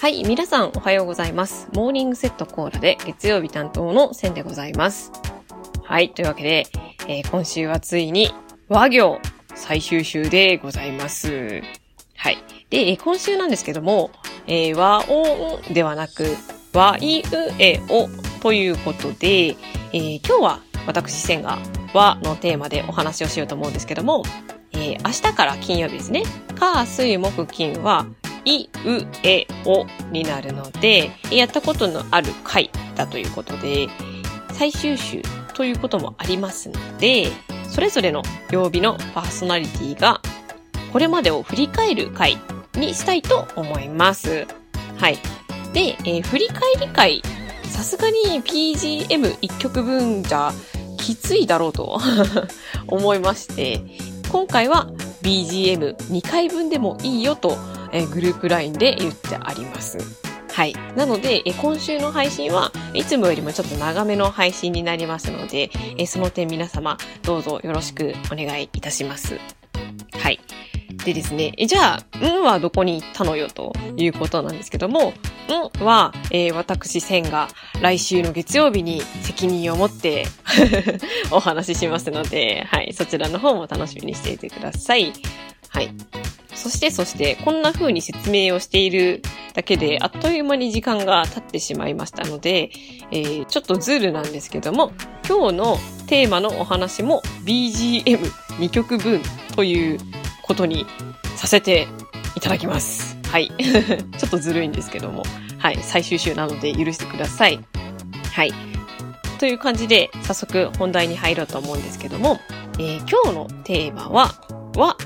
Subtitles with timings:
[0.00, 1.68] はい、皆さんおはようございます。
[1.74, 5.12] モーニングセットコーラで月曜日担当のセンでございます。
[5.84, 6.66] はい、というわけで、
[7.06, 8.32] えー今週はついに
[8.70, 9.20] 和行
[9.54, 11.60] 最終週でございます。
[12.16, 12.38] はい。
[12.70, 14.10] で、今週なんですけども、
[14.46, 16.34] えー和音ではなく、
[16.72, 17.24] 和いう
[17.58, 18.08] えお
[18.40, 21.58] ということで、えー今日は私、センが
[21.92, 24.22] 和のテーマでお話をしようと思うんですけども、
[24.72, 26.22] えー明日から金曜日ですね。
[26.58, 28.06] 火、水、木、金は、
[28.44, 33.88] い、う、え、おになるので、やったことのある回だということで、
[34.52, 35.22] 最終週
[35.54, 37.30] ということもありますので、
[37.68, 40.20] それぞれの曜日のパーソナリティが、
[40.92, 42.38] これまでを振り返る回
[42.74, 44.46] にしたいと思います。
[44.98, 45.18] はい。
[45.72, 47.22] で、えー振り返り回、
[47.64, 50.52] さすがに BGM1 曲分じゃ
[50.98, 51.98] きついだろうと
[52.88, 53.82] 思いまして、
[54.30, 54.88] 今回は
[55.22, 57.56] BGM2 回分でもいいよと、
[57.92, 59.98] えグループ LINE で言ってあります。
[60.52, 60.74] はい。
[60.96, 69.38] なので、え今週の配信はいつもよりもちょっと長めの配信になりますので、えその点皆様どうぞよろしくお願いいたします。
[70.12, 70.40] はい。
[71.04, 75.14] でですね、えじゃあ、んはどこに行ったのよということなんですけども、
[75.80, 77.48] んは、えー私、千が
[77.80, 80.26] 来週の月曜日に責任を持って
[81.30, 85.12] お話ししますので、はい、そちらの方も楽しみにしていてください。
[85.70, 85.90] はい。
[86.60, 89.22] そして、そして、こんな風に説明をしている
[89.54, 92.70] だけで、あっという間に時間が経ってしまいましたので、
[93.10, 94.92] えーちょっとズールなんですけども、
[95.26, 99.22] 今日のテーマのお話も BGM2 曲分
[99.56, 99.98] という
[100.42, 100.84] ことに
[101.36, 101.88] させて
[102.36, 103.16] いただきます。
[103.28, 103.50] はい。
[104.18, 105.22] ちょっとずるいんですけども。
[105.56, 105.78] はい。
[105.80, 107.58] 最終週なので許してください。
[108.32, 108.52] はい。
[109.38, 112.38] という感じで、早速本題に入ろうと思うんですけども、
[112.78, 114.34] えー今日のテーマは、
[114.76, 114.96] は、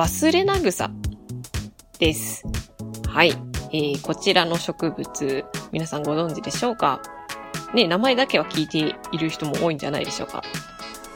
[0.00, 0.90] 忘れな草
[1.98, 2.42] です。
[3.06, 3.34] はい。
[3.70, 7.02] えーこちらの植物、皆さんご存知でしょうか？
[7.74, 10.42] ね、名前だけは聞いている人も多いんじゃないでしょうか。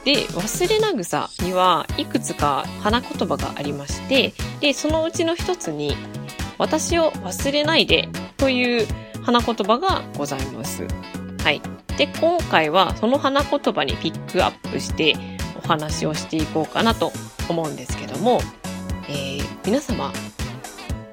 [0.03, 5.97] で、忘れな草にはいくつか花言葉がありまして、で、そのうちの一つに、
[6.59, 8.07] 私を忘れないで
[8.37, 8.87] という
[9.23, 10.85] 花言葉がございます。
[11.43, 11.59] はい。
[11.97, 15.15] で、今回はその花言葉にピックアップして
[15.63, 17.11] お話をしていこうかなと
[17.49, 18.41] 思うんですけども、
[19.09, 20.11] えー皆様、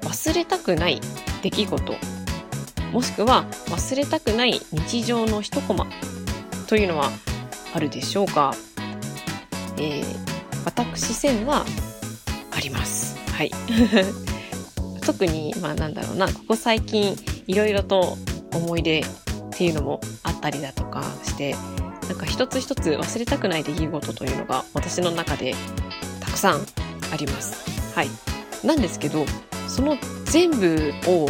[0.01, 1.01] 忘れたくない
[1.41, 1.95] 出来事、
[2.91, 5.87] もしくは忘れたくない日常の一コマ
[6.67, 7.09] というのは
[7.73, 8.53] あるでしょうか？
[9.77, 10.05] えー、
[10.65, 11.65] 私線は
[12.55, 13.17] あります。
[13.31, 13.51] はい。
[15.05, 17.17] 特に、まあなんだろうな、ここ最近
[17.47, 18.17] いろいろと
[18.53, 19.05] 思い出っ
[19.51, 21.55] ていうのもあったりだとかして、
[22.07, 25.55] なんか一つ一つ忘れたくない出来事というのが私の中で
[26.19, 26.65] たくさん
[27.11, 27.82] あります。
[27.95, 28.09] はい。
[28.65, 29.25] なんですけど、
[29.67, 31.27] その全部を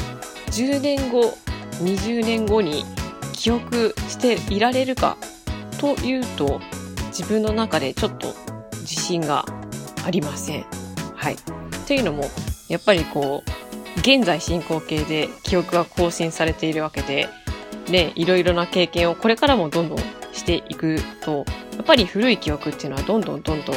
[0.48, 1.34] 10年後、
[1.82, 2.86] 20年後に
[3.34, 5.18] 記憶していられるか
[5.80, 6.62] というと、
[7.08, 8.34] 自分の中でちょっと
[8.82, 9.46] 自信が
[10.06, 10.66] ありません。
[11.16, 11.36] はい。
[11.88, 12.30] というのも、
[12.70, 17.28] やっぱりこう、現在進行形で記憶が更新されているわけで、
[17.90, 19.98] ね、いろいろな経験をこれからもどんどん
[20.32, 21.46] していくと、
[21.76, 23.76] やっぱり古い記憶っていうのはどんどんどんどん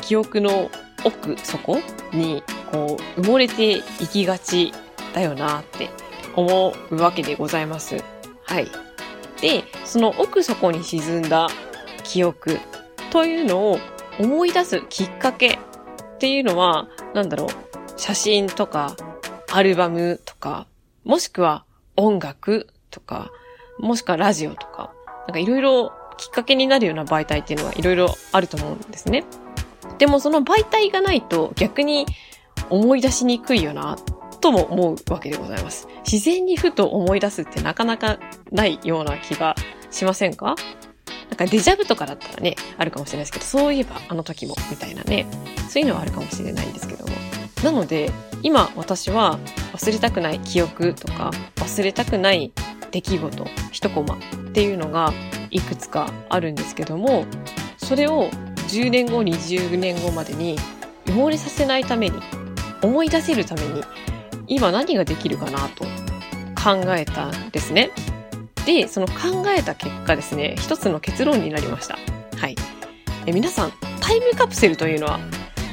[0.00, 0.70] 記憶の
[1.04, 1.78] 奥底
[2.12, 4.72] にこう埋もれていきがち
[5.14, 5.90] だよなって
[6.34, 8.02] 思うわけでございます。
[8.44, 8.68] はい。
[9.40, 11.48] で、その奥底に沈んだ
[12.02, 12.58] 記憶
[13.10, 13.78] というのを
[14.18, 15.58] 思い出すきっかけっ
[16.18, 17.48] ていうのは、なんだろう、
[17.96, 18.96] 写真とか、
[19.52, 20.66] アルバムとか、
[21.04, 21.64] もしくは
[21.96, 23.30] 音楽とか、
[23.78, 24.92] もしくはラジオとか、
[25.26, 29.24] なんかいろいろきっかけになるような媒体っていうのはいろいろあると思うんですね。
[29.98, 32.06] でもその媒体がないと逆に
[32.70, 33.96] 思い出しにくいよな、
[34.40, 35.88] とも思うわけでございます。
[36.10, 38.18] 自然にふと思い出すってなかなか
[38.52, 39.54] ないような気が
[39.90, 40.56] しませんか？
[41.30, 45.26] なんかデジャブとかだったらね、あるかもしれないですけど、そういえばあの時も、みたいなね、
[45.68, 47.12] そういうのはあるかもしれないんですけども。
[47.64, 48.10] なので、
[48.42, 49.38] 今私は
[49.72, 52.52] 忘れたくない記憶とか、忘れたくない
[52.90, 54.18] 出来事、一コマっ
[54.52, 55.12] ていうのが
[55.50, 57.24] いくつかあるんですけども、
[57.78, 58.28] それを
[58.68, 60.58] 10年後、20年後までに
[61.06, 62.20] 埋もれさせないために、
[62.82, 63.82] 思い出せるために、
[64.46, 65.84] 今何ができるかなと
[66.54, 67.90] 考えたんですね。
[68.66, 71.98] で、その考えた結果ですね、一つの結論になりました。
[72.36, 72.56] はい。
[73.26, 75.18] え皆さん、タイムカプセルというのは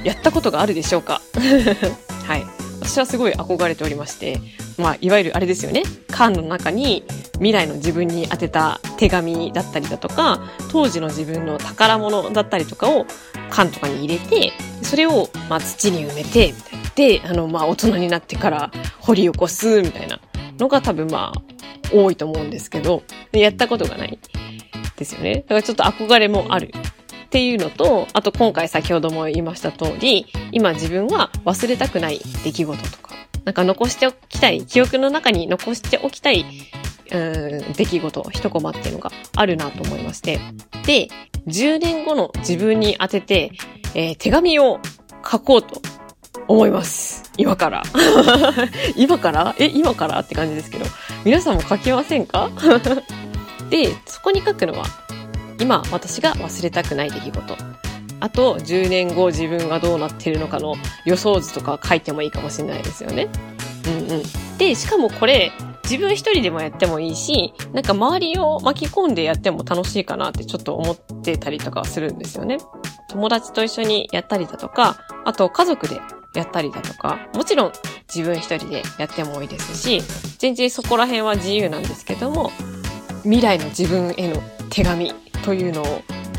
[0.04, 1.22] やったことがあるでしょうか？
[2.26, 2.44] はい。
[2.82, 4.40] 私はすごい憧れておりまして、
[4.78, 5.84] まあ、いわゆるあれですよね。
[6.10, 7.04] 缶の中に
[7.42, 10.42] 未来の自分に宛てた手紙だったりだとか、
[10.72, 13.08] 当時の自分の宝物だったりとかを
[13.50, 14.54] 缶とかに入れて、
[14.84, 16.90] それを、まあ、土に埋めて、みたいな。
[16.96, 20.20] で、あの、まあ、大人になってから掘り起こす、みたいな。
[20.60, 21.42] のが多分まあ、
[21.92, 24.20] 多いと思うんですけど、やったことがない
[24.96, 25.36] ですよね。
[25.38, 26.72] だからちょっと憧れもある
[27.26, 33.16] っていうのと、あと今回先ほども言いました通り、今自分は忘れたくない出来事とか、
[33.46, 36.46] なんか残しておきたい、記憶の中に残しておきたい、
[37.12, 37.18] う
[37.70, 40.40] ん、出来事、一コマっていうのがあるなと思いまして。
[40.86, 41.10] で、
[41.48, 43.52] 10年後の自分に当てて、
[43.94, 44.80] えー、手紙を
[45.30, 45.82] 書こうと
[46.48, 47.32] 思います。
[47.38, 47.84] 今から。
[48.96, 49.56] 今から？
[49.60, 50.20] え、今から？
[50.20, 50.86] って感じですけど。
[51.24, 52.50] 皆さんも書きませんか？
[53.70, 54.86] で、そこに書くのは、
[55.60, 57.58] 今私が忘れたくない出来事。
[58.20, 60.76] あと、10年後自分がどうなってるのかの
[61.06, 63.28] 予想図とか書いてもいいかもしれないですよね。
[63.88, 64.24] うんうん。
[64.58, 65.52] で、しかもこれ、
[65.92, 72.60] 自分一人でもやってもいいし、なんか周りを巻き込んでやっても楽しいかなってちょっと思ってたりとかするんですよね。
[73.10, 76.00] 友達と一緒にやったりだとか、あと家族で
[76.34, 77.74] やったりだとか、もちろん
[78.08, 80.02] 自分一人でやってもいいですし、
[80.38, 82.52] 全然そこら辺は自由なんですけども、
[83.24, 85.14] 未来の自分への手紙
[85.44, 85.86] というのを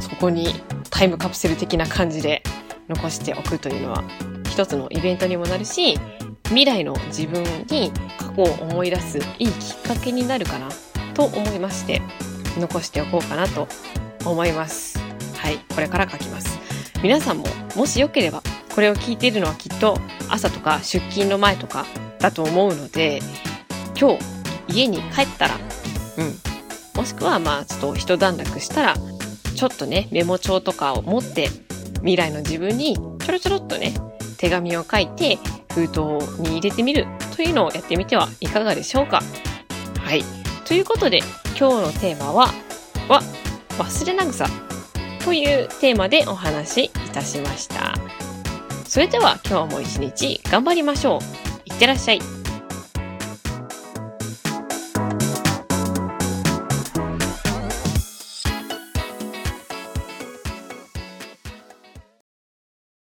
[0.00, 0.46] そこに
[0.88, 2.42] タイムカプセル的な感じで
[2.88, 4.02] 残しておくというのは
[4.48, 5.98] 一つのイベントにもなるし、
[6.44, 7.92] 未来の自分に
[8.36, 10.68] を思い出すいいきっかけになるかな
[11.14, 12.02] と思いまして、
[12.58, 13.68] 残しておこうかなと
[14.24, 14.98] 思います。
[15.36, 16.58] はい、これから書きます。
[17.02, 18.42] 皆さんももしよければ
[18.74, 19.98] これを聞いているのはきっと
[20.28, 21.84] 朝とか出勤の前とか
[22.20, 23.20] だと思うので
[23.98, 24.18] 今日
[24.68, 25.56] 家に帰ったら
[26.18, 26.34] うん
[26.94, 28.94] もしくはまあちょっと一段落したら
[29.56, 31.48] ちょっとねメモ帳とかを持って
[31.96, 33.94] 未来の自分にちょろちょろっとね
[34.38, 35.38] 手紙を書いて
[35.74, 36.00] 封筒
[36.40, 39.22] に入れてみるというのをやってみてはいかがでしょうか
[40.00, 40.22] はい
[40.66, 41.18] ということで
[41.58, 42.46] 今日のテーマは
[43.08, 43.20] は
[43.78, 44.46] 忘れな草
[45.24, 47.94] というテーマでお話しいたしました。
[48.92, 51.20] それでは今日も一日頑張りましょう。
[51.64, 52.41] いってらっしゃい。